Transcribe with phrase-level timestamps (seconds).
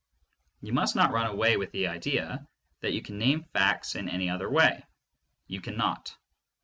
[0.63, 2.47] You must not run away with the idea
[2.79, 4.83] that you can name facts in any other way;
[5.45, 6.17] you cannot.